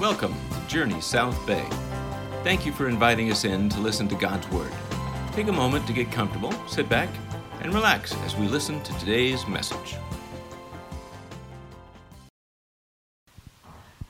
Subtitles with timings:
[0.00, 1.66] Welcome to Journey South Bay.
[2.42, 4.72] Thank you for inviting us in to listen to God's Word.
[5.32, 7.10] Take a moment to get comfortable, sit back,
[7.60, 9.96] and relax as we listen to today's message.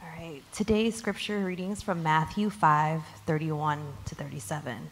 [0.00, 4.90] All right, today's scripture readings from Matthew 5 31 to 37.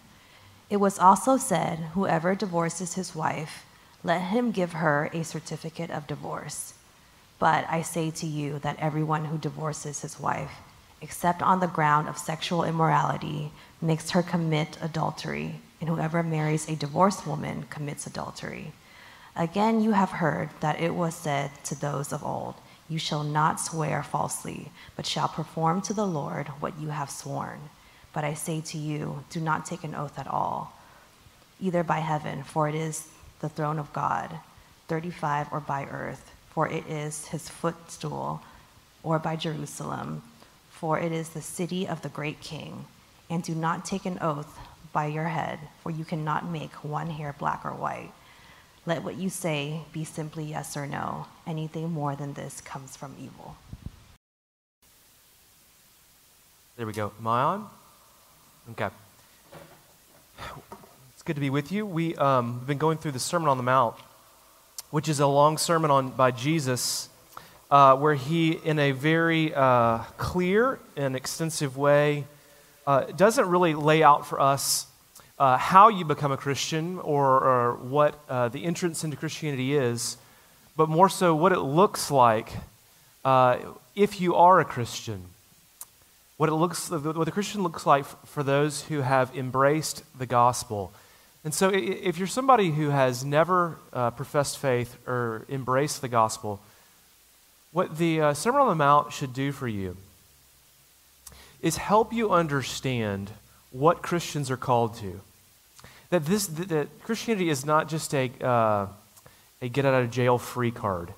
[0.68, 3.64] It was also said, Whoever divorces his wife,
[4.02, 6.74] let him give her a certificate of divorce.
[7.38, 10.50] But I say to you that everyone who divorces his wife,
[11.00, 16.76] except on the ground of sexual immorality, makes her commit adultery, and whoever marries a
[16.76, 18.72] divorced woman commits adultery.
[19.36, 22.56] Again, you have heard that it was said to those of old,
[22.88, 27.60] You shall not swear falsely, but shall perform to the Lord what you have sworn.
[28.12, 30.72] But I say to you, do not take an oath at all,
[31.60, 33.06] either by heaven, for it is
[33.40, 34.40] the throne of God,
[34.88, 38.42] 35, or by earth, for it is his footstool,
[39.04, 40.22] or by Jerusalem,
[40.80, 42.86] for it is the city of the great king.
[43.28, 44.58] And do not take an oath
[44.92, 48.12] by your head, for you cannot make one hair black or white.
[48.86, 51.26] Let what you say be simply yes or no.
[51.46, 53.56] Anything more than this comes from evil.
[56.76, 57.12] There we go.
[57.18, 57.68] Am I on?
[58.70, 58.88] Okay.
[61.12, 61.84] It's good to be with you.
[61.84, 63.96] We've um, been going through the Sermon on the Mount,
[64.90, 67.08] which is a long sermon on, by Jesus,
[67.70, 72.24] uh, where he, in a very uh, clear and extensive way,
[72.86, 74.86] uh, doesn't really lay out for us
[75.38, 80.16] uh, how you become a Christian or, or what uh, the entrance into Christianity is,
[80.76, 82.50] but more so what it looks like
[83.24, 83.58] uh,
[83.94, 85.22] if you are a Christian.
[86.38, 90.92] What it looks what the christian looks like for those who have embraced the gospel.
[91.42, 93.76] And so if you're somebody who has never
[94.14, 96.60] professed faith or embraced the gospel
[97.72, 99.96] what the uh, sermon on the mount should do for you
[101.60, 103.30] is help you understand
[103.70, 105.20] what christians are called to.
[106.10, 108.86] That this that christianity is not just a, uh,
[109.60, 111.12] a get out of jail free card.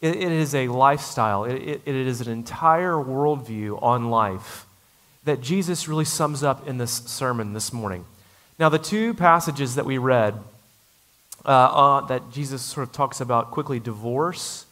[0.00, 4.66] It, it is a lifestyle, it, it, it is an entire worldview on life
[5.24, 8.04] that Jesus really sums up in this sermon this morning.
[8.58, 10.34] Now, the two passages that we read
[11.44, 14.65] uh, uh, that Jesus sort of talks about quickly divorce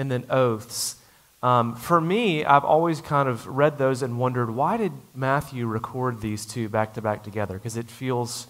[0.00, 0.96] and then oaths.
[1.42, 6.22] Um, for me, I've always kind of read those and wondered why did Matthew record
[6.22, 7.54] these two back to back together?
[7.54, 8.46] Because it feels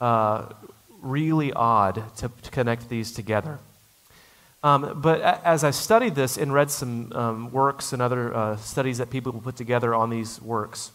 [0.00, 0.46] uh,
[1.02, 3.58] really odd to, to connect these together.
[4.62, 8.98] Um, but as I studied this and read some um, works and other uh, studies
[8.98, 10.90] that people put together on these works,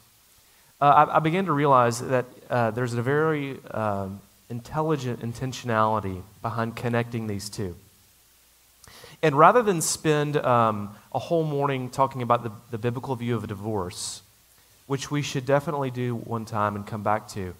[0.82, 6.78] uh, I, I, began to realize that uh, there's a very um, intelligent intentionality behind
[6.78, 7.76] connecting these two.
[9.22, 13.44] And rather than spend um, a whole morning talking about the, the biblical view of
[13.44, 14.22] a divorce,
[14.88, 17.54] which we should definitely do one time and come back to,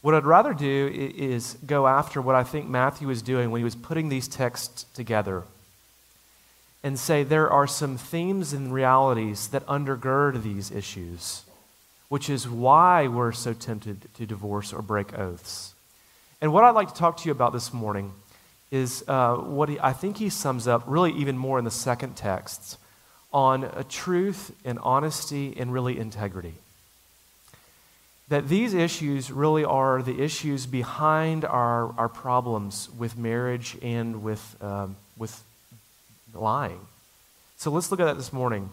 [0.00, 3.64] what I'd rather do is go after what I think Matthew was doing when he
[3.64, 5.44] was putting these texts together
[6.84, 11.42] and say there are some themes and realities that undergird these issues,
[12.08, 15.74] which is why we're so tempted to divorce or break oaths.
[16.40, 18.12] And what I'd like to talk to you about this morning
[18.70, 22.16] is uh, what he, I think he sums up really even more in the second
[22.16, 22.76] text
[23.32, 26.54] on truth and honesty and really integrity
[28.28, 34.56] that these issues really are the issues behind our, our problems with marriage and with,
[34.60, 35.42] um, with
[36.34, 36.80] lying.
[37.56, 38.68] So let's look at that this morning.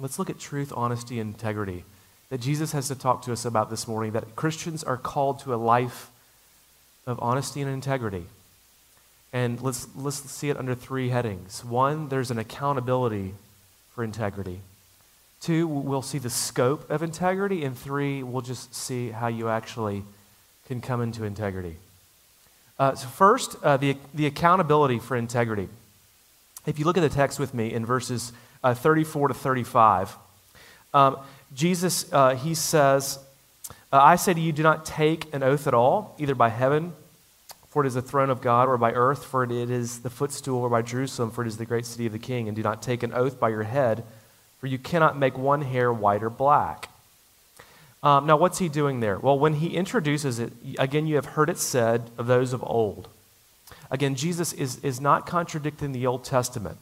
[0.00, 1.84] Let's look at truth, honesty, and integrity
[2.30, 5.54] that Jesus has to talk to us about this morning, that Christians are called to
[5.54, 6.10] a life
[7.06, 8.26] of honesty and integrity.
[9.32, 11.64] And let's, let's see it under three headings.
[11.64, 13.34] One, there's an accountability
[13.94, 14.60] for integrity.
[15.40, 17.64] Two, we'll see the scope of integrity.
[17.64, 20.02] And three, we'll just see how you actually
[20.66, 21.76] can come into integrity.
[22.78, 25.68] Uh, so, first, uh, the, the accountability for integrity.
[26.66, 28.32] If you look at the text with me in verses
[28.64, 30.16] uh, 34 to 35,
[30.92, 31.18] um,
[31.54, 33.18] Jesus, uh, he says,
[33.92, 36.92] uh, I say to you, do not take an oath at all, either by heaven,
[37.70, 40.60] for it is the throne of God, or by earth, for it is the footstool,
[40.60, 42.46] or by Jerusalem, for it is the great city of the king.
[42.48, 44.04] And do not take an oath by your head
[44.60, 46.90] for you cannot make one hair white or black.
[48.02, 49.18] Um, now, what's he doing there?
[49.18, 53.08] Well, when he introduces it, again, you have heard it said of those of old.
[53.90, 56.78] Again, Jesus is, is not contradicting the Old Testament.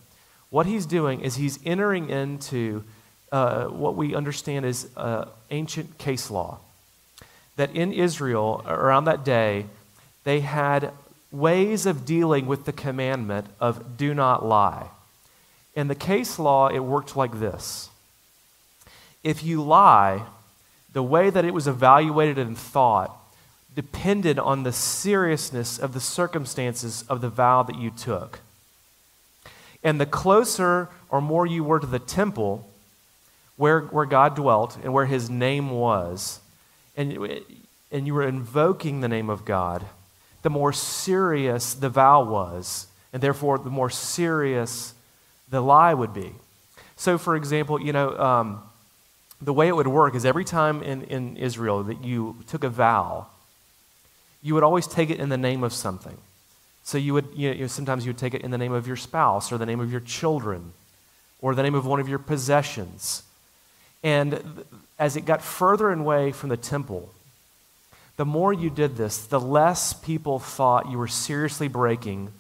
[0.50, 2.84] What he's doing is he's entering into
[3.30, 6.58] uh, what we understand as uh, ancient case law.
[7.56, 9.66] That in Israel, around that day,
[10.24, 10.92] they had
[11.30, 14.88] ways of dealing with the commandment of do not lie.
[15.74, 17.90] In the case law, it worked like this
[19.22, 20.22] If you lie,
[20.92, 23.14] the way that it was evaluated and thought
[23.74, 28.40] depended on the seriousness of the circumstances of the vow that you took.
[29.84, 32.68] And the closer or more you were to the temple
[33.56, 36.40] where, where God dwelt and where his name was,
[36.96, 37.40] and,
[37.92, 39.84] and you were invoking the name of God,
[40.48, 44.94] the more serious the vow was, and therefore the more serious
[45.50, 46.32] the lie would be.
[46.96, 48.62] So, for example, you know, um,
[49.42, 52.70] the way it would work is every time in, in Israel that you took a
[52.70, 53.26] vow,
[54.42, 56.16] you would always take it in the name of something.
[56.82, 58.96] So you would, you know, sometimes you would take it in the name of your
[58.96, 60.72] spouse or the name of your children
[61.42, 63.22] or the name of one of your possessions.
[64.02, 64.64] And
[64.98, 67.12] as it got further away from the temple,
[68.18, 72.32] the more you did this, the less people thought you were seriously breaking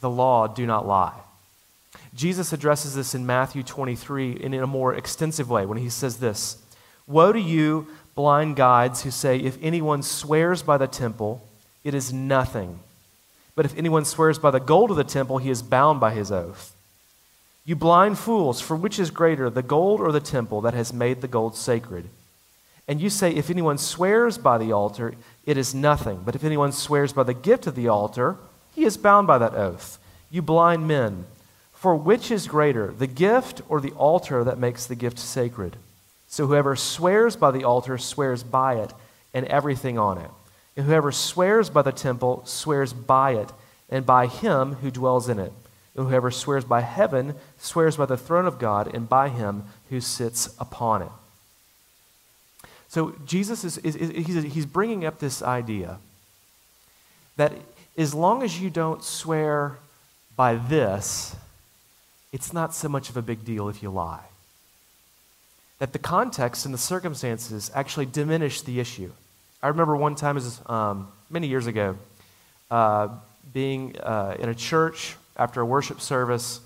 [0.00, 1.12] the law, do not lie.
[2.14, 6.56] Jesus addresses this in Matthew 23 in a more extensive way when he says this
[7.06, 11.46] Woe to you, blind guides, who say, If anyone swears by the temple,
[11.84, 12.80] it is nothing.
[13.54, 16.32] But if anyone swears by the gold of the temple, he is bound by his
[16.32, 16.74] oath.
[17.66, 21.20] You blind fools, for which is greater, the gold or the temple that has made
[21.20, 22.08] the gold sacred?
[22.88, 26.22] And you say, If anyone swears by the altar, it is nothing.
[26.24, 28.36] But if anyone swears by the gift of the altar,
[28.74, 29.98] he is bound by that oath.
[30.30, 31.26] You blind men.
[31.72, 35.76] For which is greater, the gift or the altar that makes the gift sacred?
[36.26, 38.92] So whoever swears by the altar swears by it
[39.32, 40.30] and everything on it.
[40.76, 43.52] And whoever swears by the temple swears by it
[43.88, 45.52] and by him who dwells in it.
[45.94, 50.00] And whoever swears by heaven swears by the throne of God and by him who
[50.00, 51.12] sits upon it.
[52.96, 55.98] So Jesus is, is, is he's, he's bringing up this idea
[57.36, 57.52] that
[57.98, 59.76] as long as you don't swear
[60.34, 61.36] by this,
[62.32, 64.24] it's not so much of a big deal if you lie.
[65.78, 69.12] That the context and the circumstances actually diminish the issue.
[69.62, 71.98] I remember one time, was, um, many years ago,
[72.70, 73.08] uh,
[73.52, 76.60] being uh, in a church after a worship service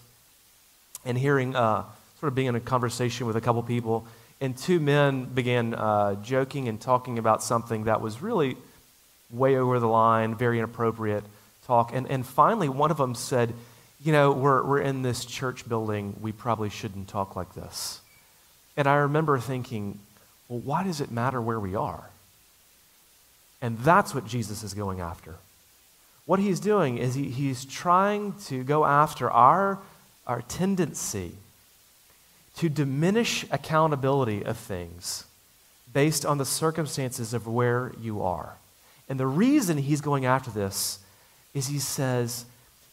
[1.04, 1.82] and hearing, uh,
[2.20, 4.06] sort of being in a conversation with a couple people,
[4.40, 8.56] and two men began uh, joking and talking about something that was really
[9.30, 11.24] way over the line, very inappropriate
[11.66, 11.94] talk.
[11.94, 13.52] And, and finally, one of them said,
[14.02, 16.16] you know, we're, we're in this church building.
[16.20, 18.00] We probably shouldn't talk like this.
[18.76, 19.98] And I remember thinking,
[20.48, 22.08] well, why does it matter where we are?
[23.60, 25.34] And that's what Jesus is going after.
[26.24, 29.78] What he's doing is he, he's trying to go after our,
[30.26, 31.32] our tendency
[32.60, 35.24] to diminish accountability of things
[35.94, 38.52] based on the circumstances of where you are.
[39.08, 40.98] And the reason he's going after this
[41.54, 42.44] is he says,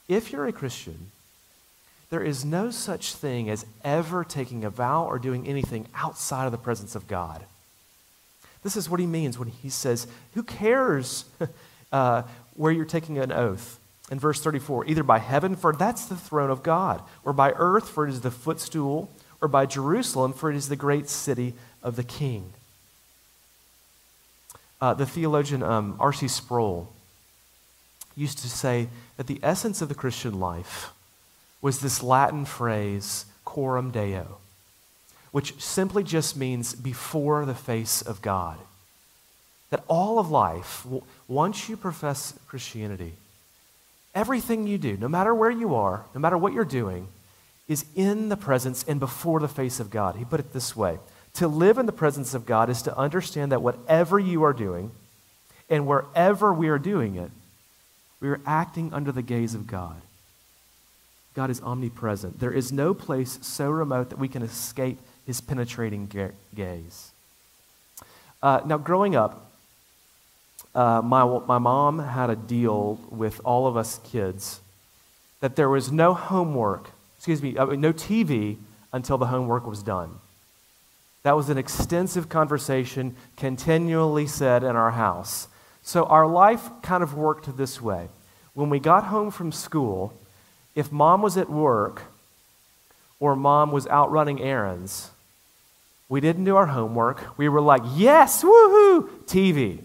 [0.08, 1.12] if you're a Christian,
[2.10, 6.54] there is no such thing as ever taking a vow or doing anything outside of
[6.54, 7.44] the presence of God.
[8.63, 11.25] This is what he means when he says, Who cares
[11.92, 12.22] uh,
[12.56, 13.81] where you're taking an oath?
[14.10, 17.90] In verse 34, either by heaven, for that's the throne of God, or by earth,
[17.90, 19.10] for it is the footstool,
[19.42, 21.54] or by Jerusalem, for it is the great city
[21.84, 22.54] of the king.
[24.80, 26.28] Uh, the theologian um, R.C.
[26.28, 26.92] Sproul
[28.16, 30.92] used to say that the essence of the Christian life
[31.62, 34.38] was this Latin phrase, coram deo,
[35.31, 38.58] which simply just means before the face of God.
[39.70, 40.86] That all of life,
[41.27, 43.13] once you profess Christianity,
[44.15, 47.08] everything you do, no matter where you are, no matter what you're doing,
[47.67, 50.15] is in the presence and before the face of God.
[50.15, 51.00] He put it this way
[51.33, 54.91] To live in the presence of God is to understand that whatever you are doing
[55.69, 57.31] and wherever we are doing it,
[58.19, 60.01] we are acting under the gaze of God.
[61.33, 62.39] God is omnipresent.
[62.39, 66.09] There is no place so remote that we can escape his penetrating
[66.55, 67.12] gaze.
[68.41, 69.51] Uh, now, growing up,
[70.74, 74.62] uh, my, my mom had a deal with all of us kids
[75.39, 78.57] that there was no homework, excuse me, uh, no TV
[78.93, 80.19] until the homework was done.
[81.24, 85.47] That was an extensive conversation continually said in our house.
[85.83, 88.07] So our life kind of worked this way.
[88.53, 90.13] When we got home from school,
[90.75, 92.03] if mom was at work
[93.19, 95.12] or mom was out running errands,
[96.09, 97.38] we didn't do our homework.
[97.38, 99.81] We were like, yes, woohoo, TV.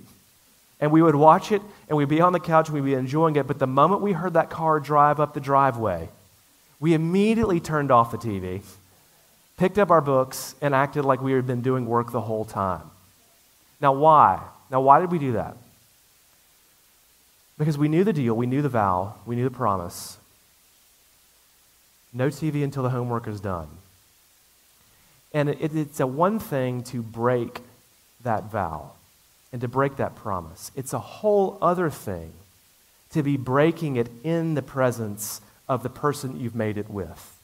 [0.80, 3.36] And we would watch it and we'd be on the couch and we'd be enjoying
[3.36, 3.46] it.
[3.46, 6.08] But the moment we heard that car drive up the driveway,
[6.82, 8.60] we immediately turned off the TV,
[9.56, 12.90] picked up our books, and acted like we had been doing work the whole time.
[13.80, 14.42] Now, why?
[14.68, 15.56] Now, why did we do that?
[17.56, 20.18] Because we knew the deal, we knew the vow, we knew the promise.
[22.12, 23.68] No TV until the homework is done.
[25.32, 27.60] And it, it's a one thing to break
[28.24, 28.90] that vow
[29.52, 30.72] and to break that promise.
[30.74, 32.32] It's a whole other thing
[33.12, 37.38] to be breaking it in the presence of the person you've made it with.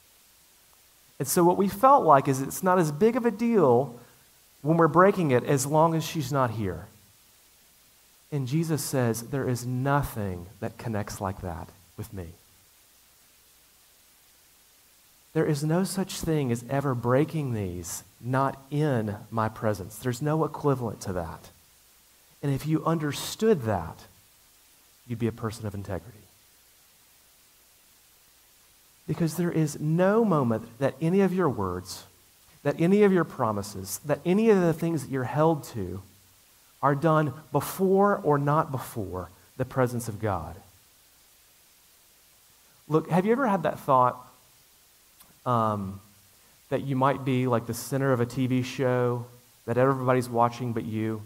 [1.19, 3.99] And so, what we felt like is it's not as big of a deal
[4.61, 6.87] when we're breaking it as long as she's not here.
[8.31, 12.27] And Jesus says, There is nothing that connects like that with me.
[15.33, 19.97] There is no such thing as ever breaking these not in my presence.
[19.97, 21.49] There's no equivalent to that.
[22.41, 24.05] And if you understood that,
[25.07, 26.18] you'd be a person of integrity.
[29.09, 32.03] Because there is no moment that any of your words,
[32.61, 36.03] that any of your promises, that any of the things that you're held to
[36.83, 40.55] are done before or not before the presence of God.
[42.87, 44.31] Look, have you ever had that thought
[45.43, 45.99] um,
[46.69, 49.25] that you might be like the center of a TV show
[49.65, 51.23] that everybody's watching but you?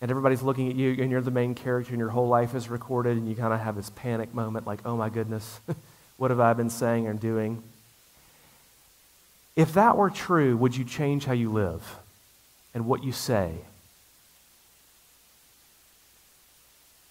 [0.00, 2.70] And everybody's looking at you, and you're the main character, and your whole life is
[2.70, 5.60] recorded, and you kind of have this panic moment like, oh my goodness,
[6.16, 7.62] what have I been saying and doing?
[9.54, 11.96] If that were true, would you change how you live
[12.74, 13.52] and what you say?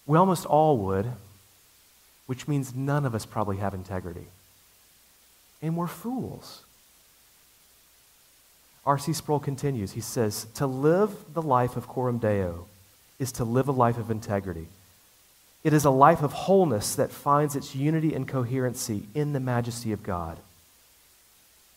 [0.05, 1.11] We almost all would,
[2.27, 4.27] which means none of us probably have integrity
[5.65, 6.63] and we're fools.
[8.85, 9.13] R.C.
[9.13, 9.93] Sproul continues.
[9.93, 12.67] He says, To live the life of Coram Deo
[13.17, 14.67] is to live a life of integrity.
[15.65, 19.91] It is a life of wholeness that finds its unity and coherency in the majesty
[19.93, 20.37] of God.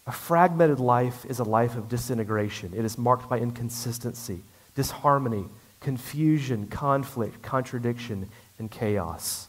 [0.06, 2.74] A fragmented life is a life of disintegration.
[2.76, 4.40] It is marked by inconsistency,
[4.76, 5.46] disharmony,
[5.80, 8.28] confusion, conflict, contradiction,
[8.58, 9.48] and chaos.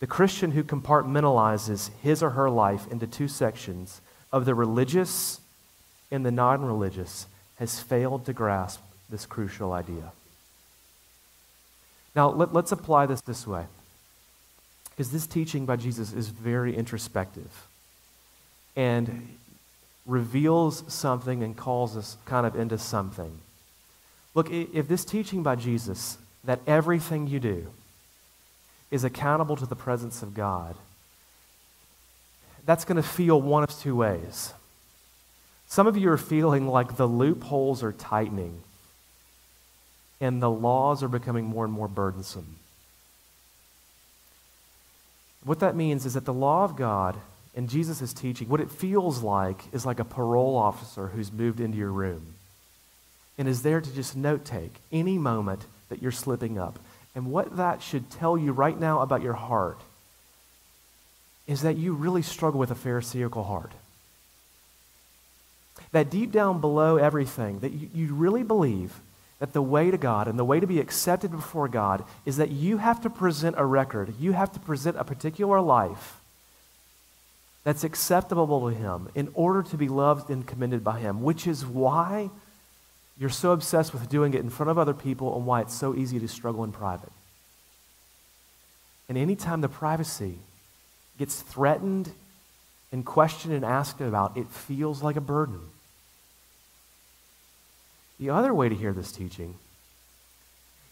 [0.00, 5.40] The Christian who compartmentalizes his or her life into two sections of the religious
[6.10, 7.24] and the non religious
[7.56, 10.12] has failed to grasp this crucial idea.
[12.14, 13.66] Now, let, us apply this this way.
[14.90, 17.66] Because this teaching by Jesus is very introspective
[18.74, 19.36] and
[20.06, 23.38] reveals something and calls us kind of into something.
[24.34, 27.66] Look, if this teaching by Jesus, that everything you do,
[28.90, 30.74] is accountable to the presence of God,
[32.64, 34.52] that's going to feel one of two ways.
[35.66, 38.62] Some of you are feeling like the loopholes are tightening
[40.20, 42.56] and the laws are becoming more and more burdensome.
[45.44, 47.16] What that means is that the law of God
[47.54, 51.78] and Jesus' teaching, what it feels like is like a parole officer who's moved into
[51.78, 52.34] your room
[53.38, 56.78] and is there to just note take any moment that you're slipping up.
[57.14, 59.80] And what that should tell you right now about your heart
[61.46, 63.72] is that you really struggle with a Pharisaical heart.
[65.92, 69.00] That deep down below everything, that you, you really believe
[69.38, 72.50] that the way to God and the way to be accepted before God is that
[72.50, 76.20] you have to present a record, you have to present a particular life
[77.64, 81.64] that's acceptable to Him in order to be loved and commended by Him, which is
[81.64, 82.30] why
[83.18, 85.94] you're so obsessed with doing it in front of other people and why it's so
[85.94, 87.12] easy to struggle in private.
[89.08, 90.38] And anytime the privacy
[91.18, 92.10] gets threatened
[92.92, 95.60] and questioned and asked about, it feels like a burden.
[98.18, 99.54] The other way to hear this teaching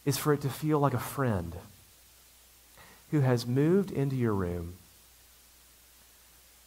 [0.05, 1.55] is for it to feel like a friend
[3.11, 4.75] who has moved into your room,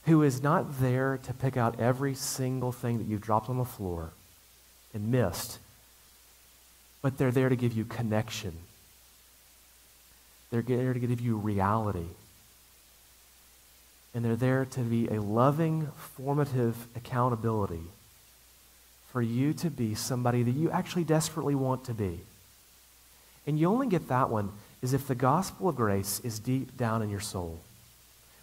[0.06, 3.66] who is not there to pick out every single thing that you've dropped on the
[3.66, 4.12] floor
[4.94, 5.60] and missed,
[7.02, 8.54] but they're there to give you connection.
[10.52, 12.08] They're there to give you reality.
[14.14, 17.84] And they're there to be a loving, formative accountability
[19.12, 22.20] for you to be somebody that you actually desperately want to be.
[23.48, 24.52] And you only get that one
[24.82, 27.60] is if the gospel of grace is deep down in your soul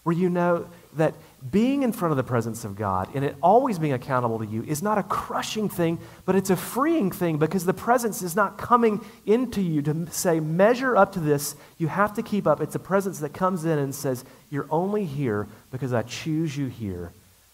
[0.06, 1.14] where you know that
[1.50, 4.62] being in front of the presence of God and it always being accountable to you
[4.62, 8.56] is not a crushing thing, but it's a freeing thing because the presence is not
[8.56, 11.56] coming into you to say, measure up to this.
[11.76, 12.61] You have to keep up.
[12.61, 16.68] It's a presence that comes in and says, You're only here because I choose you
[16.68, 17.11] here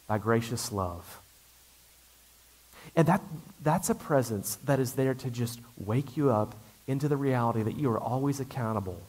[0.07, 1.22] by gracious love.
[2.95, 3.23] And that,
[3.63, 6.55] that's a presence that is there to just wake you up
[6.87, 9.01] into the reality that you are always accountable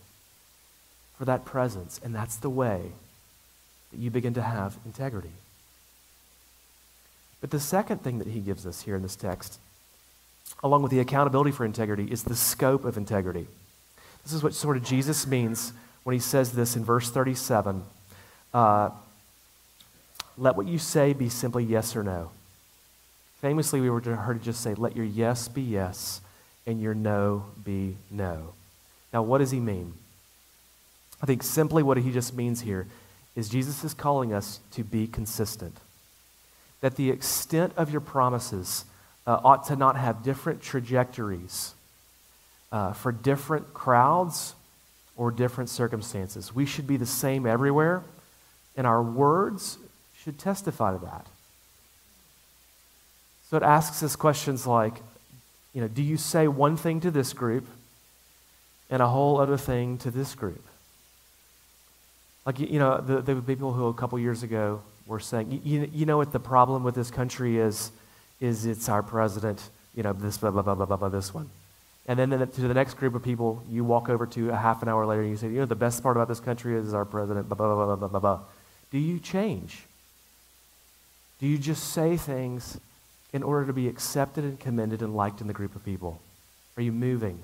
[1.17, 1.99] for that presence.
[2.03, 2.91] And that's the way
[3.91, 5.31] that you begin to have integrity.
[7.41, 9.59] But the second thing that he gives us here in this text,
[10.63, 13.47] along with the accountability for integrity, is the scope of integrity.
[14.23, 15.73] This is what sort of Jesus means
[16.03, 17.83] when he says this in verse 37
[18.53, 18.91] uh,
[20.37, 22.31] Let what you say be simply yes or no.
[23.43, 26.21] Famously, we were heard to just say, let your yes be yes
[26.65, 28.53] and your no be no.
[29.11, 29.95] Now, what does he mean?
[31.21, 32.87] I think simply what he just means here
[33.35, 35.75] is Jesus is calling us to be consistent.
[36.79, 38.85] That the extent of your promises
[39.27, 41.73] uh, ought to not have different trajectories
[42.71, 44.55] uh, for different crowds
[45.17, 46.55] or different circumstances.
[46.55, 48.03] We should be the same everywhere,
[48.77, 49.79] and our words
[50.17, 51.27] should testify to that.
[53.53, 54.95] So it asks us questions like,
[55.75, 57.67] you know, do you say one thing to this group
[58.89, 60.65] and a whole other thing to this group?
[62.47, 66.07] Like, you know, the, the people who a couple years ago were saying, you, you
[66.07, 67.91] know what the problem with this country is?
[68.41, 71.47] Is it's our president, you know, this, blah, blah, blah, blah, blah, blah this one.
[72.07, 74.89] And then to the next group of people, you walk over to a half an
[74.89, 77.05] hour later and you say, you know, the best part about this country is our
[77.05, 78.39] president, blah, blah, blah, blah, blah, blah, blah.
[78.89, 79.83] Do you change?
[81.39, 82.79] Do you just say things
[83.33, 86.21] in order to be accepted and commended and liked in the group of people?
[86.77, 87.39] Are you moving?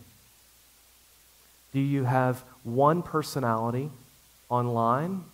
[1.74, 3.90] Do you have one personality
[4.48, 5.26] online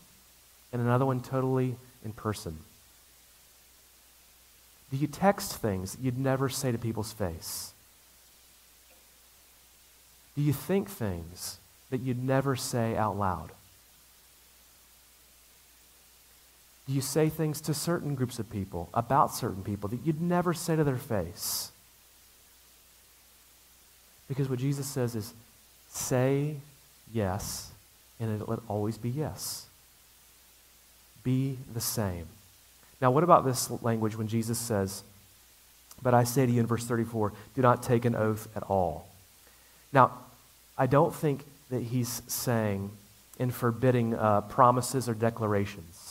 [0.74, 2.58] and another one totally in person?
[4.92, 7.74] Do you text things you'd never say to people's face?
[10.36, 11.58] Do you think things
[11.90, 13.50] that you'd never say out loud?
[13.50, 13.54] Do
[16.94, 20.75] you say things to certain groups of people, about certain people, that you'd never say
[20.75, 21.72] to their face?
[24.27, 25.34] Because what Jesus says is
[25.89, 26.58] say
[27.12, 27.72] yes
[28.20, 29.65] and it'll always be yes.
[31.24, 32.27] Be the same.
[33.01, 35.04] Now, what about this language when Jesus says,
[36.01, 39.08] But I say to you in verse 34, do not take an oath at all?
[39.92, 40.12] Now,
[40.77, 42.92] I don't think that he's saying
[43.39, 46.05] in forbidding uh, promises or declarations.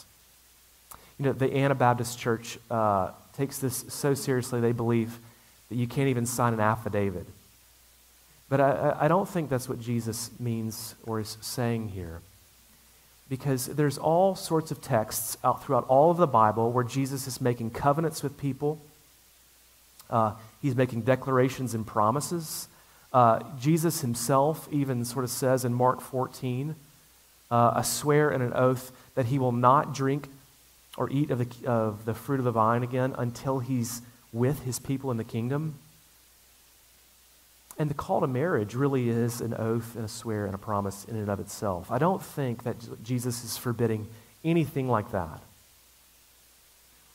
[1.19, 5.19] You know, the Anabaptist Church uh, takes this so seriously, they believe
[5.69, 7.27] that you can't even sign an affidavit.
[8.49, 12.21] But I, I don't think that's what Jesus means or is saying here.
[13.29, 17.41] Because there's all sorts of texts out throughout all of the Bible where Jesus is
[17.41, 18.81] making covenants with people.
[20.11, 22.69] Uh, he's making declarations and promises.
[23.13, 26.75] Uh, Jesus himself even sort of says in Mark 14
[27.51, 30.29] uh, a swear and an oath that he will not drink
[30.97, 34.03] or eat of the, of the fruit of the vine again until he's
[34.33, 35.79] with his people in the kingdom.
[37.79, 41.05] And the call to marriage really is an oath and a swear and a promise
[41.05, 41.91] in and of itself.
[41.91, 44.07] I don't think that Jesus is forbidding
[44.45, 45.41] anything like that.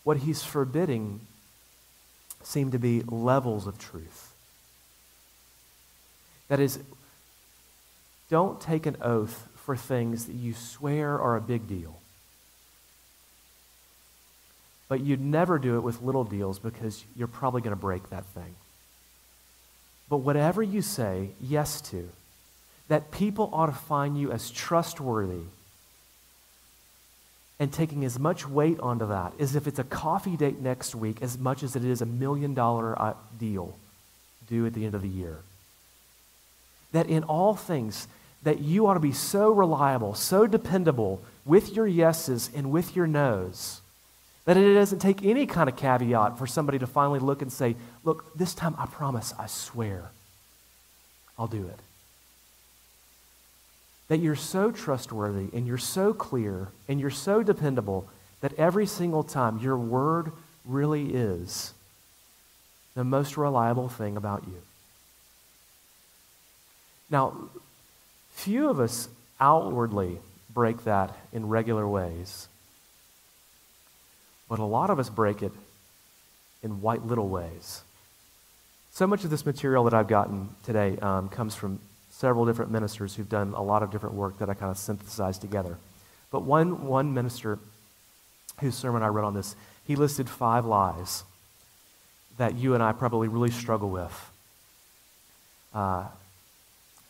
[0.03, 1.21] What he's forbidding
[2.43, 4.33] seem to be levels of truth.
[6.47, 6.79] That is,
[8.29, 11.98] don't take an oath for things that you swear are a big deal.
[14.89, 18.25] But you'd never do it with little deals because you're probably going to break that
[18.25, 18.55] thing.
[20.09, 22.09] But whatever you say yes to,
[22.87, 25.43] that people ought to find you as trustworthy
[27.59, 31.21] and taking as much weight onto that as if it's a coffee date next week
[31.21, 33.75] as much as it is a million dollar uh, deal
[34.47, 35.37] due at the end of the year.
[36.91, 38.07] That in all things,
[38.41, 43.05] that you ought to be so reliable, so dependable with your yeses and with your
[43.05, 43.81] nos
[44.49, 47.75] that it doesn't take any kind of caveat for somebody to finally look and say,
[48.03, 50.09] Look, this time I promise, I swear,
[51.37, 51.79] I'll do it.
[54.07, 58.09] That you're so trustworthy and you're so clear and you're so dependable
[58.41, 60.31] that every single time your word
[60.65, 61.75] really is
[62.95, 64.63] the most reliable thing about you.
[67.11, 67.37] Now,
[68.31, 69.09] few of us
[69.39, 70.17] outwardly
[70.51, 72.47] break that in regular ways.
[74.49, 75.53] But a lot of us break it
[76.63, 77.83] in white little ways.
[78.91, 83.15] So much of this material that I've gotten today um, comes from several different ministers
[83.15, 85.77] who've done a lot of different work that I kind of synthesized together.
[86.31, 87.59] But one, one minister
[88.59, 91.23] whose sermon I read on this, he listed five lies
[92.37, 94.31] that you and I probably really struggle with.
[95.73, 96.05] Uh,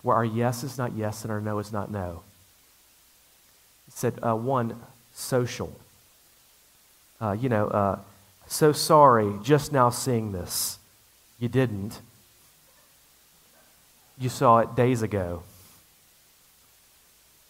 [0.02, 2.24] where our yes is not yes and our no is not no.
[3.86, 4.80] He said, uh, one,
[5.14, 5.74] social
[7.22, 8.00] uh, you know, uh,
[8.48, 10.78] so sorry, just now seeing this.
[11.40, 12.02] You didn't.
[14.18, 15.44] You saw it days ago.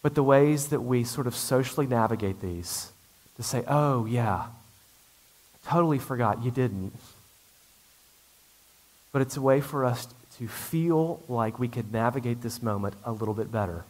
[0.02, 2.90] But the ways that we sort of socially navigate these,
[3.36, 4.46] to say, oh, yeah,
[5.66, 6.94] totally forgot, you didn't.
[9.12, 13.12] But it's a way for us to feel like we could navigate this moment a
[13.12, 13.84] little bit better.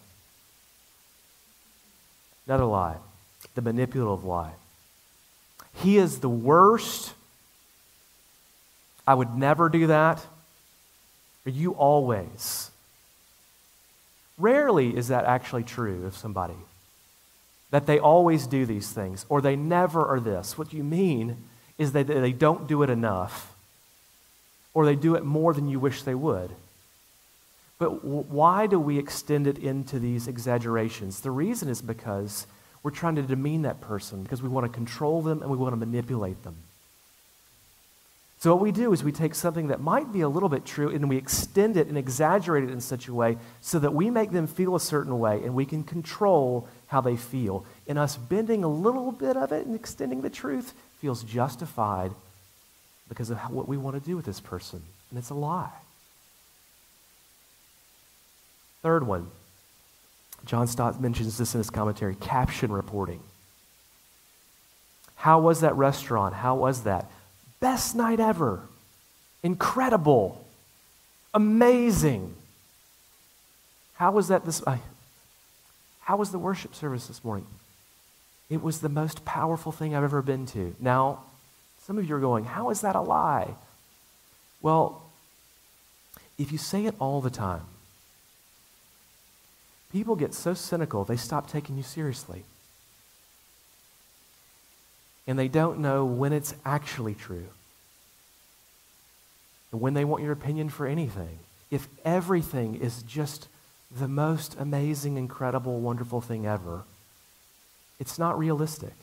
[2.47, 2.97] Another lie,
[3.55, 4.53] the manipulative lie.
[5.75, 7.15] He is the worst
[9.11, 10.25] I would never do that?
[11.45, 12.71] Are you always?
[14.39, 16.55] Rarely is that actually true of somebody.
[17.73, 20.57] That they always do these things, or they never are this.
[20.57, 21.39] What you mean
[21.77, 23.53] is that they don't do it enough,
[24.75, 26.51] or they do it more than you wish they would.
[27.81, 31.21] But why do we extend it into these exaggerations?
[31.21, 32.47] The reason is because
[32.83, 35.73] we're trying to demean that person, because we want to control them and we want
[35.73, 36.57] to manipulate them.
[38.41, 40.89] So, what we do is we take something that might be a little bit true
[40.89, 44.31] and we extend it and exaggerate it in such a way so that we make
[44.31, 47.67] them feel a certain way and we can control how they feel.
[47.87, 52.13] And us bending a little bit of it and extending the truth feels justified
[53.11, 54.83] because of what we want to do with this person.
[55.11, 55.69] And it's a lie.
[58.83, 59.31] Third one,
[60.45, 63.21] John Stott mentions this in his commentary caption reporting.
[65.17, 66.35] How was that restaurant?
[66.35, 67.11] How was that?
[67.61, 68.63] Best night ever.
[69.43, 70.45] Incredible.
[71.35, 72.35] Amazing.
[73.95, 74.63] How was that this
[76.01, 77.47] How was the worship service this morning?
[78.49, 80.75] It was the most powerful thing I've ever been to.
[80.81, 81.21] Now,
[81.87, 83.55] some of you are going, How is that a lie?
[84.63, 85.03] Well,
[86.39, 87.63] if you say it all the time,
[89.93, 92.45] people get so cynical they stop taking you seriously
[95.27, 97.47] and they don't know when it's actually true
[99.71, 101.39] and when they want your opinion for anything.
[101.71, 103.49] If everything is just
[103.97, 106.83] the most amazing, incredible, wonderful thing ever,
[108.01, 108.95] it's not realistic.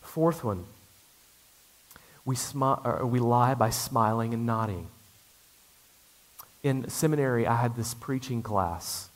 [0.00, 0.64] Fourth one,
[2.24, 4.88] we, smi- we lie by smiling and nodding.
[6.62, 9.08] In seminary, I had this preaching class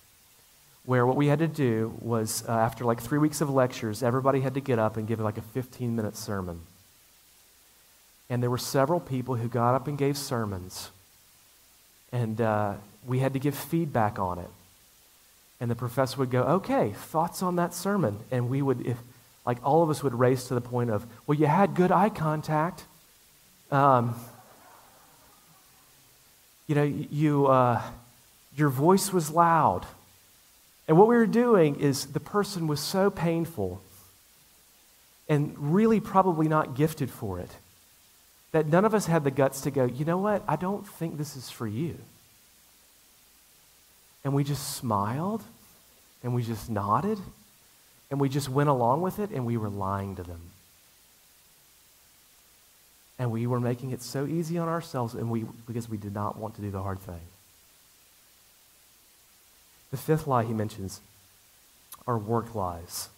[0.87, 4.41] where what we had to do was, uh, after like three weeks of lectures, everybody
[4.41, 6.61] had to get up and give like a 15 minute sermon.
[8.31, 10.91] And there were several people who got up and gave sermons.
[12.13, 12.75] And uh,
[13.07, 14.51] we had to give feedback on it.
[15.61, 18.21] And the professor would go, okay, thoughts on that sermon?
[18.31, 18.99] And we would, if,
[19.45, 22.11] like all of us would race to the point of, well, you had good eye
[22.11, 22.85] contact.
[23.73, 24.15] Um,
[26.69, 27.83] you know, you, uh,
[28.57, 29.85] your voice was loud.
[30.89, 33.81] And what we were doing is the person was so painful
[35.29, 37.51] and really probably not gifted for it
[38.53, 40.43] that none of us had the guts to go, you know what?
[40.49, 41.99] I don't think this is for you.
[44.25, 45.43] And we just smiled
[46.23, 47.19] and we just nodded
[48.11, 50.41] and we just went along with it and we were lying to them.
[53.19, 56.39] And we were making it so easy on ourselves and we, because we did not
[56.39, 57.21] want to do the hard thing.
[59.91, 61.01] The fifth lie he mentions
[62.07, 63.09] are work lies,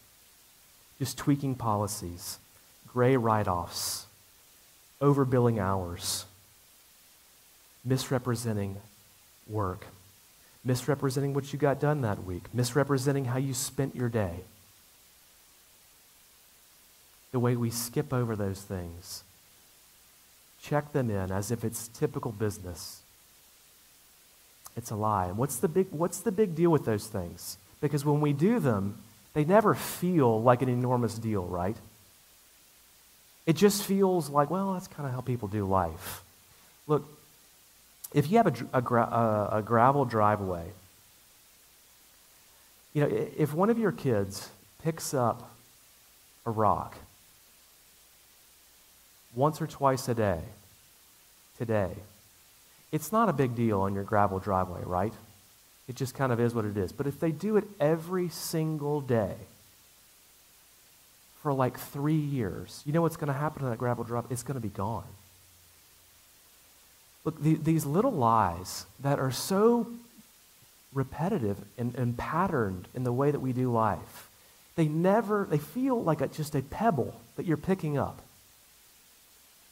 [0.98, 2.38] just tweaking policies,
[2.86, 4.06] gray write offs,
[5.00, 6.24] overbilling hours,
[7.84, 8.76] misrepresenting
[9.48, 9.86] work,
[10.64, 14.40] misrepresenting what you got done that week, misrepresenting how you spent your day.
[17.32, 19.22] The way we skip over those things,
[20.62, 23.02] check them in as if it's typical business
[24.78, 25.32] it's a lie.
[25.32, 27.58] What's the big, what's the big deal with those things?
[27.80, 29.02] Because when we do them,
[29.34, 31.76] they never feel like an enormous deal, right?
[33.44, 36.22] It just feels like, well, that's kind of how people do life.
[36.86, 37.04] Look,
[38.14, 40.64] if you have a, a, a, gravel driveway,
[42.94, 44.48] you know, if one of your kids
[44.84, 45.50] picks up
[46.46, 46.96] a rock
[49.34, 50.40] once or twice a day,
[51.58, 51.90] today,
[52.90, 55.12] it's not a big deal on your gravel driveway, right?
[55.88, 56.92] It just kind of is what it is.
[56.92, 59.34] But if they do it every single day
[61.42, 64.32] for like three years, you know what's going to happen to that gravel driveway?
[64.32, 65.04] It's going to be gone.
[67.24, 69.86] Look, the, these little lies that are so
[70.94, 74.30] repetitive and, and patterned in the way that we do life,
[74.76, 78.22] they never, they feel like a, just a pebble that you're picking up.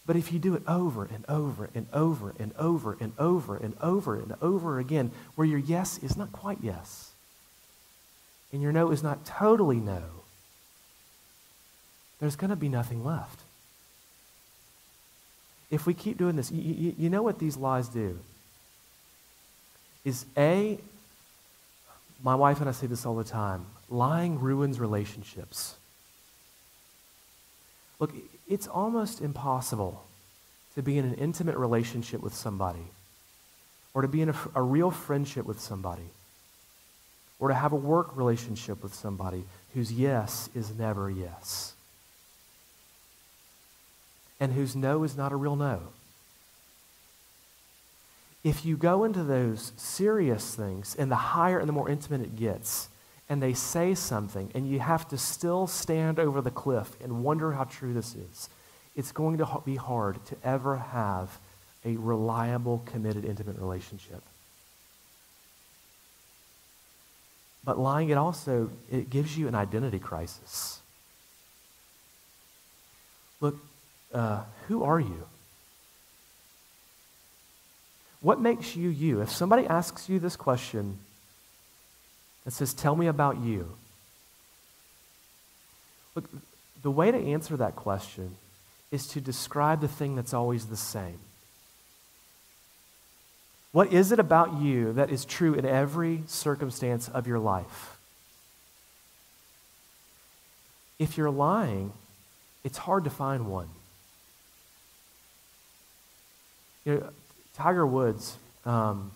[0.07, 3.75] But if you do it over and over and over and over and over and
[3.81, 7.11] over and over again, where your yes is not quite yes,
[8.53, 10.03] and your no is not totally no,
[12.21, 13.41] there's going to be nothing left.
[15.71, 18.19] If we keep doing this, you, you, you know what these lies do?
[20.05, 20.79] Is A,
[22.23, 25.77] my wife and I say this all the time lying ruins relationships.
[27.99, 28.13] Look,
[28.49, 30.05] it's almost impossible
[30.75, 32.91] to be in an intimate relationship with somebody,
[33.95, 36.11] or to be in a, a, real friendship with somebody,
[37.39, 41.73] or to have a work relationship with somebody whose yes is never yes,
[44.39, 45.81] and whose no is not a real no.
[48.45, 52.37] if you go into those serious things, and the higher and the more intimate it
[52.37, 52.89] gets,
[53.29, 57.53] and they say something, and you have to still stand over the cliff and wonder
[57.53, 58.49] how true this is,
[58.95, 61.39] it's going to be hard to ever have
[61.85, 64.23] a reliable, committed, intimate relationship.
[67.65, 70.81] But lying, it also it gives you an identity crisis.
[73.41, 73.57] Look,
[74.15, 75.27] uh, who are you?
[78.21, 79.21] What makes you you?
[79.21, 80.99] If somebody asks you this question
[82.47, 83.69] and says, Tell me about you,
[86.15, 86.25] look,
[86.83, 88.37] the way to answer that question
[88.91, 91.19] is to describe the thing that's always the same.
[93.73, 97.99] What is it about you that is true in every circumstance of your life?
[100.99, 101.93] If you're lying,
[102.65, 103.69] it's hard to find one.
[106.87, 107.09] You know,
[107.55, 109.11] Tiger Woods, um,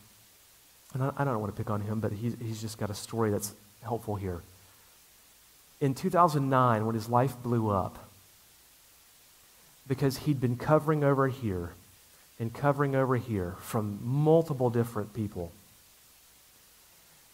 [0.94, 2.94] and I, I, don't want to pick on him, but he, he's just got a
[2.94, 4.42] story that's helpful here.
[5.80, 8.10] In 2009, when his life blew up,
[9.86, 11.72] because he'd been covering over here
[12.38, 15.52] and covering over here from multiple different people.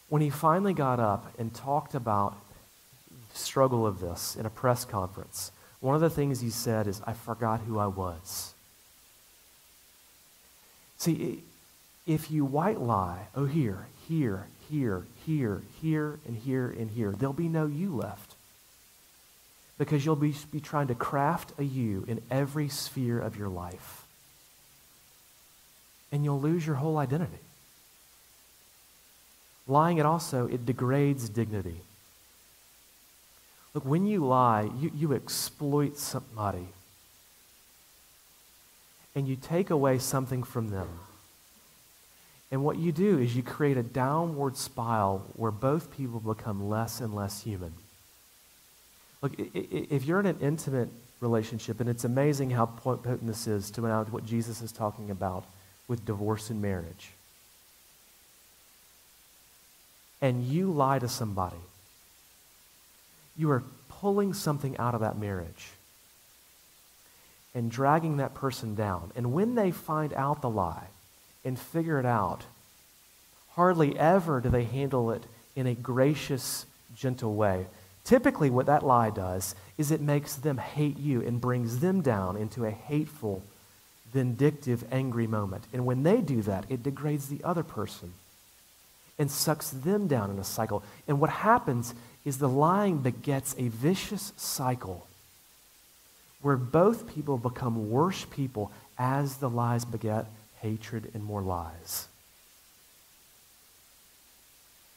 [0.08, 2.36] When he finally got up and talked about
[3.32, 7.02] the struggle of this in a press conference, one of the things he said is,
[7.06, 8.54] I forgot who I was.
[10.98, 11.42] See,
[12.06, 17.32] if you white lie, oh, here, here, here, here, here, and here, and here, there'll
[17.32, 18.34] be no you left
[19.78, 24.04] because you'll be, be trying to craft a you in every sphere of your life.
[26.12, 27.38] And you'll lose your whole identity.
[29.66, 31.80] Lying, it also, it degrades dignity.
[33.74, 36.68] Look, when you lie, you, you exploit somebody.
[39.14, 40.88] And you take away something from them.
[42.50, 47.00] And what you do is you create a downward spiral where both people become less
[47.00, 47.72] and less human.
[49.20, 50.88] Look, if you're in an intimate
[51.20, 55.44] relationship, and it's amazing how potent this is to what Jesus is talking about
[55.88, 57.10] with divorce and marriage,
[60.22, 61.56] and you lie to somebody,
[63.36, 65.70] you are pulling something out of that marriage
[67.54, 69.10] and dragging that person down.
[69.16, 70.88] And when they find out the lie
[71.46, 72.42] and figure it out,
[73.52, 75.22] hardly ever do they handle it
[75.54, 77.66] in a gracious, gentle way.
[78.04, 82.36] Typically, what that lie does is it makes them hate you and brings them down
[82.36, 83.42] into a hateful,
[84.12, 85.64] vindictive, angry moment.
[85.72, 88.12] And when they do that, it degrades the other person
[89.18, 90.82] and sucks them down in a cycle.
[91.08, 95.06] And what happens is the lying begets a vicious cycle
[96.42, 100.26] where both people become worse people as the lies beget
[100.66, 102.08] hatred and more lies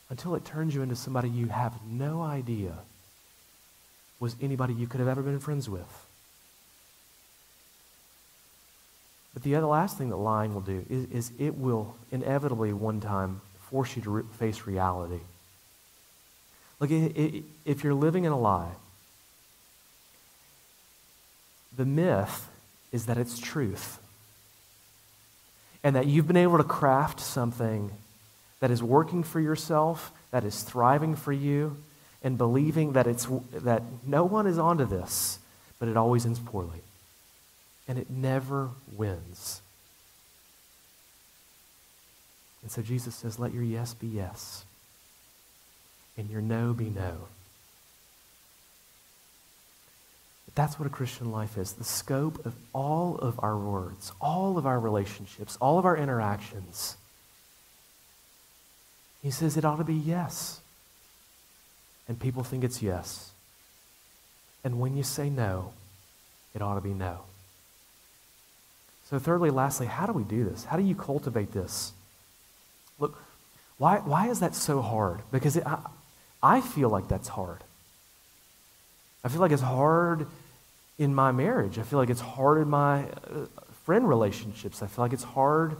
[0.09, 2.73] until it turns you into somebody you have no idea
[4.19, 6.05] was anybody you could have ever been friends with.
[9.33, 12.99] But the other last thing that lying will do is, is it will inevitably one
[12.99, 15.21] time force you to re- face reality.
[16.79, 18.71] Look, it, it, if you're living in a lie,
[21.77, 22.49] the myth
[22.91, 23.99] is that it's truth.
[25.83, 27.91] And that you've been able to craft something
[28.59, 31.77] that is working for yourself, that is thriving for you,
[32.21, 35.39] and believing that, it's, that no one is onto this,
[35.79, 36.81] but it always ends poorly.
[37.87, 39.61] And it never wins.
[42.61, 44.65] And so Jesus says, let your yes be yes,
[46.17, 47.13] and your no be no.
[50.38, 54.57] But that's what a Christian life is the scope of all of our words, all
[54.57, 56.97] of our relationships, all of our interactions.
[59.21, 60.61] He says it ought to be yes
[62.09, 63.31] and people think it's yes.
[64.63, 65.73] And when you say no,
[66.55, 67.19] it ought to be no.
[69.05, 70.65] So, thirdly, lastly, how do we do this?
[70.65, 71.93] How do you cultivate this?
[72.99, 73.17] Look,
[73.77, 75.21] why, why is that so hard?
[75.31, 75.79] Because it, I,
[76.43, 77.59] I feel like that's hard.
[79.23, 80.27] I feel like it's hard
[80.97, 81.79] in my marriage.
[81.79, 83.45] I feel like it's hard in my uh,
[83.85, 84.81] friend relationships.
[84.81, 85.77] I feel like it's hard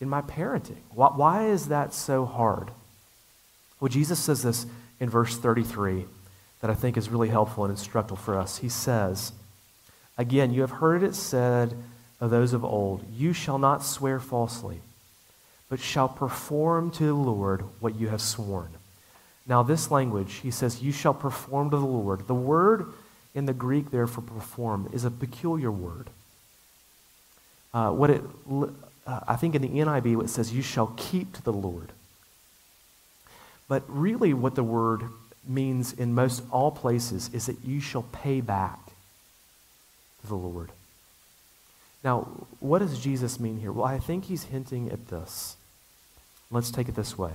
[0.00, 0.80] in my parenting.
[0.90, 2.70] Why, why is that so hard?
[3.80, 4.66] Well, Jesus says this
[5.00, 6.06] in verse 33
[6.60, 8.58] that I think is really helpful and instructive for us.
[8.58, 9.32] He says,
[10.16, 11.76] Again, you have heard it said
[12.20, 14.80] of those of old, You shall not swear falsely,
[15.68, 18.70] but shall perform to the Lord what you have sworn.
[19.46, 22.26] Now, this language, he says, You shall perform to the Lord.
[22.26, 22.92] The word
[23.34, 26.08] in the Greek there for perform is a peculiar word.
[27.72, 28.22] Uh, what it
[29.06, 31.92] uh, I think in the NIV it says, You shall keep to the Lord.
[33.68, 35.04] But really, what the word
[35.46, 38.78] means in most all places is that you shall pay back
[40.22, 40.70] to the Lord.
[42.02, 42.28] Now,
[42.60, 43.72] what does Jesus mean here?
[43.72, 45.56] Well, I think he's hinting at this.
[46.50, 47.32] Let's take it this way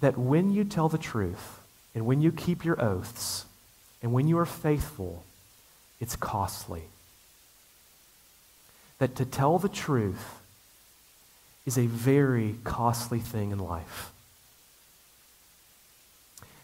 [0.00, 1.60] that when you tell the truth,
[1.94, 3.44] and when you keep your oaths,
[4.02, 5.24] and when you are faithful,
[6.00, 6.82] it's costly.
[8.98, 10.40] That to tell the truth
[11.66, 14.12] is a very costly thing in life.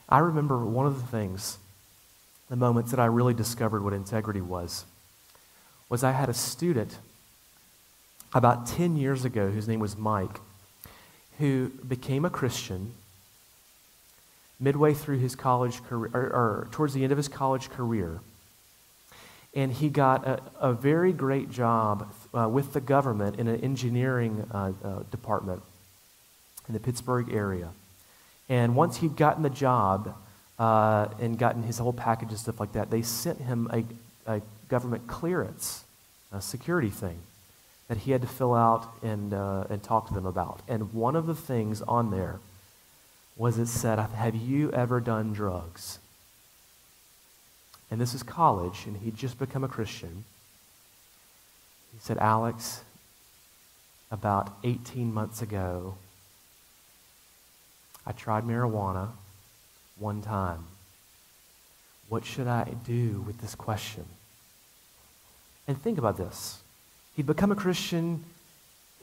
[0.08, 1.58] I remember one of the things,
[2.48, 4.84] the moments that I really discovered what integrity was,
[5.88, 6.98] was I had a student
[8.32, 10.40] about 10 years ago whose name was Mike,
[11.38, 12.94] who became a Christian
[14.60, 18.20] midway through his college career, or, or towards the end of his college career.
[19.54, 24.46] And he got a, a very great job uh, with the government in an engineering
[24.52, 25.62] uh, uh, department
[26.66, 27.70] in the Pittsburgh area.
[28.48, 30.16] And once he'd gotten the job
[30.58, 33.84] uh, and gotten his whole package and stuff like that, they sent him a,
[34.30, 35.84] a government clearance,
[36.32, 37.18] a security thing
[37.88, 40.60] that he had to fill out and, uh, and talk to them about.
[40.68, 42.40] And one of the things on there
[43.36, 45.98] was it said, Have you ever done drugs?
[47.90, 50.24] And this is college, and he'd just become a Christian.
[51.92, 52.82] He said, Alex,
[54.10, 55.94] about 18 months ago,
[58.06, 59.08] I tried marijuana
[59.98, 60.66] one time.
[62.08, 64.04] What should I do with this question?
[65.66, 66.60] And think about this.
[67.16, 68.24] He'd become a Christian.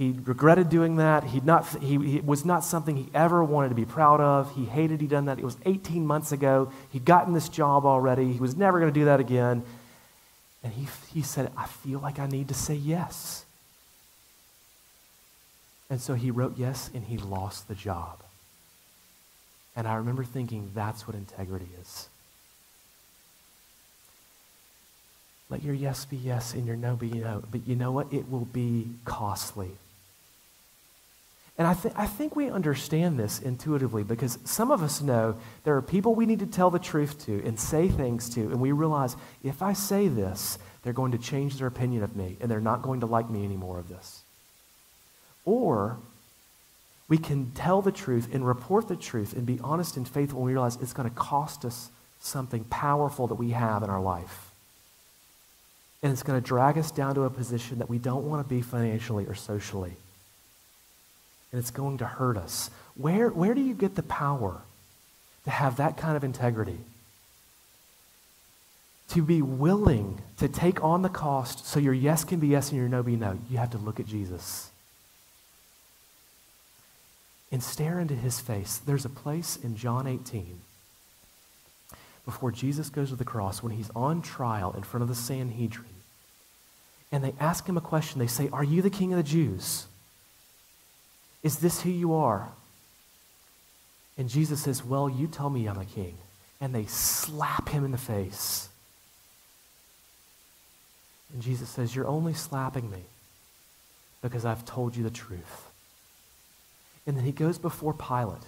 [0.02, 1.26] He regretted doing that.
[1.26, 4.52] He'd not, he, it was not something he ever wanted to be proud of.
[4.56, 5.38] He hated he'd done that.
[5.38, 6.72] It was 18 months ago.
[6.90, 8.34] He'd gotten this job already.
[8.34, 9.62] He was never going to do that again.
[10.64, 13.46] And he, he said, I feel like I need to say yes.
[15.88, 18.24] And so he wrote yes, and he lost the job.
[19.76, 22.10] And I remember thinking, that's what integrity is.
[25.52, 27.44] Let your yes be yes and your no be no.
[27.52, 28.12] But you know what?
[28.12, 29.70] It will be costly.
[31.58, 35.76] And I, th- I think we understand this intuitively because some of us know there
[35.76, 38.72] are people we need to tell the truth to and say things to, and we
[38.72, 42.62] realize if I say this, they're going to change their opinion of me and they're
[42.62, 44.22] not going to like me anymore of this.
[45.46, 45.98] Or
[47.08, 50.48] we can tell the truth and report the truth and be honest and faithful when
[50.48, 51.90] we realize it's going to cost us
[52.22, 54.52] something powerful that we have in our life.
[56.02, 58.50] And it's going to drag us down to a position that we don't want to
[58.50, 59.98] be financially or socially
[61.52, 62.70] and it's going to hurt us.
[62.96, 64.62] Where, where do you get the power
[65.46, 66.78] to have that kind of integrity?
[69.10, 72.80] To be willing to take on the cost so your yes can be yes and
[72.80, 74.72] your no be no, you have to look at Jesus
[77.52, 78.78] and stare into his face.
[78.78, 80.62] There's a place in John 18
[82.24, 85.86] before Jesus goes to the cross when he's on trial in front of the Sanhedrin.
[87.12, 88.20] And they ask him a question.
[88.20, 89.86] They say, Are you the king of the Jews?
[91.44, 92.50] Is this who you are?
[94.18, 96.16] And Jesus says, Well, you tell me I'm a king.
[96.60, 98.70] And they slap him in the face.
[101.34, 103.04] And Jesus says, You're only slapping me
[104.22, 105.70] because I've told you the truth.
[107.08, 108.44] And then he goes before Pilate.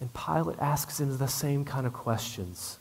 [0.00, 2.78] And Pilate asks him the same kind of questions.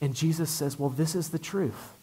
[0.00, 1.94] And Jesus says, Well, this is the truth.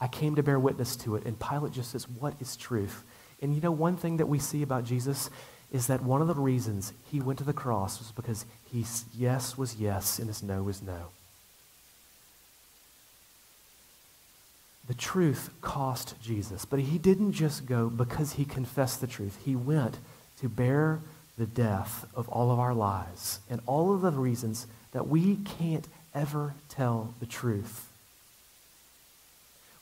[0.00, 1.26] I came to bear witness to it.
[1.26, 3.02] And Pilate just says, What is truth?
[3.40, 5.30] And you know, one thing that we see about Jesus
[5.72, 9.58] is that one of the reasons he went to the cross was because his yes
[9.58, 11.08] was yes and his no was no.
[14.88, 19.38] The truth cost Jesus, but he didn't just go because he confessed the truth.
[19.44, 19.98] He went
[20.40, 21.00] to bear
[21.36, 25.86] the death of all of our lies and all of the reasons that we can't
[26.14, 27.88] ever tell the truth.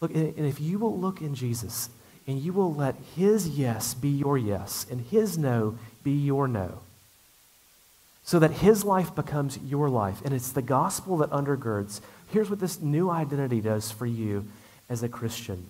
[0.01, 1.89] Look, and if you will look in Jesus,
[2.27, 6.81] and you will let his yes be your yes and his no be your no.
[8.25, 10.21] So that his life becomes your life.
[10.25, 12.01] And it's the gospel that undergirds.
[12.33, 14.47] Here's what this new identity does for you
[14.89, 15.69] as a Christian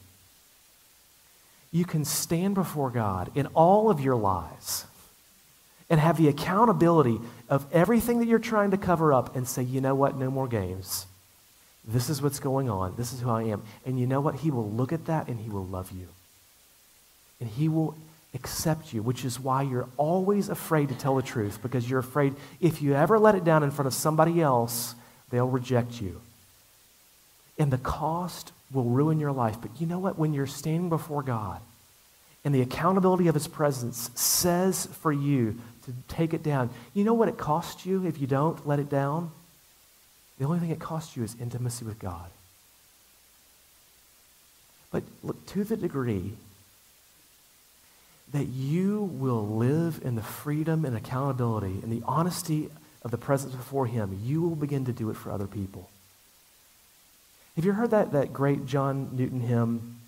[1.72, 4.86] you can stand before God in all of your lies
[5.90, 9.82] and have the accountability of everything that you're trying to cover up and say, you
[9.82, 11.04] know what, no more games.
[11.86, 12.94] This is what's going on.
[12.96, 13.62] This is who I am.
[13.84, 14.36] And you know what?
[14.36, 16.08] He will look at that and he will love you
[17.40, 17.96] and he will
[18.34, 22.34] accept you, which is why you're always afraid to tell the truth because you're afraid
[22.60, 24.94] if you ever let it down in front of somebody else,
[25.30, 26.20] they'll reject you.
[27.58, 29.56] And the cost will ruin your life.
[29.60, 30.18] But you know what?
[30.18, 31.60] When you're standing before God
[32.44, 37.14] and the accountability of His presence says for you to take it down, you know
[37.14, 39.30] what it costs you if you don't let it down?
[40.38, 42.28] The only thing it costs you is intimacy with God.
[44.90, 46.34] But look, to the degree
[48.32, 52.70] that you will live in the freedom and accountability and the honesty
[53.02, 55.88] of the presence before Him, you will begin to do it for other people.
[57.54, 59.98] Have you heard that, that great John Newton hymn,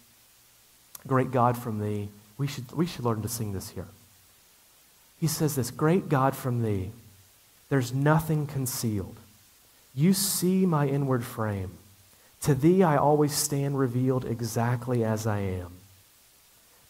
[1.07, 2.09] Great God from Thee?
[2.37, 3.87] We should, we should learn to sing this here.
[5.19, 6.91] He says this Great God from Thee,
[7.69, 9.17] there's nothing concealed.
[9.95, 11.79] You see my inward frame.
[12.43, 15.78] To Thee I always stand revealed exactly as I am.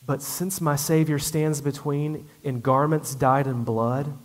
[0.08, 4.16] But since my Savior stands between in garments dyed in blood,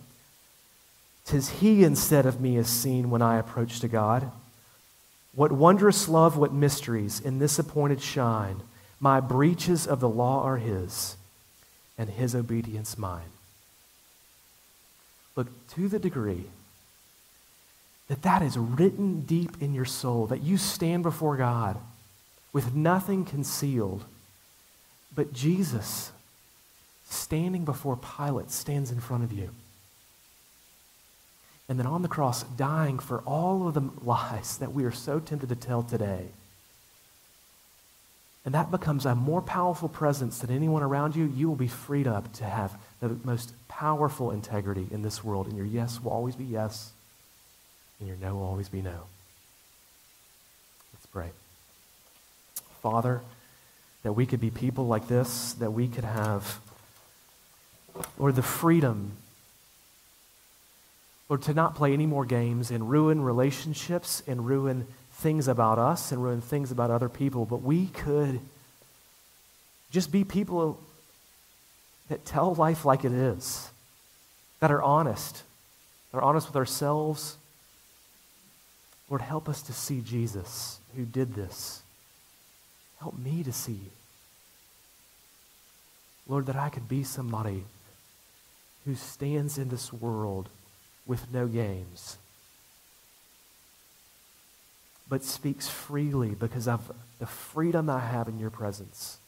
[1.26, 4.32] tis He instead of me is seen when I approach to God.
[5.34, 8.62] What wondrous love, what mysteries in this appointed shine.
[8.98, 11.18] My breaches of the law are His,
[11.98, 13.32] and His obedience mine.
[15.36, 16.44] Look, to the degree
[18.08, 21.76] that that is written deep in your soul, that you stand before God
[22.54, 24.06] with nothing concealed,
[25.14, 26.12] but Jesus,
[27.08, 29.50] standing before Pilate, stands in front of you.
[31.68, 35.18] And then on the cross, dying for all of the lies that we are so
[35.18, 36.26] tempted to tell today.
[38.44, 41.24] And that becomes a more powerful presence than anyone around you.
[41.24, 45.46] You will be freed up to have the most powerful integrity in this world.
[45.46, 46.92] And your yes will always be yes,
[47.98, 49.04] and your no will always be no.
[50.92, 51.30] Let's pray.
[52.82, 53.22] Father,
[54.04, 56.60] that we could be people like this, that we could have,
[58.18, 59.12] Lord, the freedom,
[61.28, 66.12] Lord, to not play any more games and ruin relationships and ruin things about us
[66.12, 68.40] and ruin things about other people, but we could
[69.90, 70.78] just be people
[72.08, 73.70] that tell life like it is,
[74.60, 75.42] that are honest,
[76.12, 77.36] that are honest with ourselves.
[79.08, 81.83] Lord, help us to see Jesus who did this.
[83.04, 83.80] Help me to see.
[86.26, 87.64] Lord, that I could be somebody
[88.86, 90.48] who stands in this world
[91.04, 92.16] with no games,
[95.06, 99.18] but speaks freely because of the freedom I have in your presence.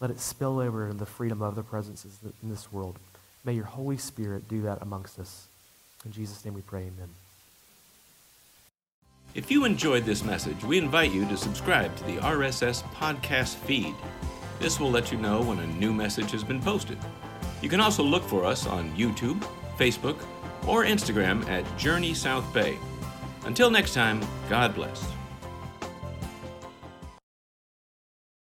[0.00, 2.98] Let it spill over into the freedom of the presences in this world.
[3.44, 5.46] May your Holy Spirit do that amongst us.
[6.04, 7.10] In Jesus' name we pray, amen.
[9.32, 13.94] If you enjoyed this message, we invite you to subscribe to the RSS podcast feed.
[14.58, 16.98] This will let you know when a new message has been posted.
[17.62, 19.40] You can also look for us on YouTube,
[19.78, 20.18] Facebook,
[20.66, 22.76] or Instagram at Journey South Bay.
[23.44, 25.19] Until next time, God bless.